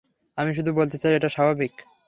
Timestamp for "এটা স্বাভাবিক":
1.15-1.73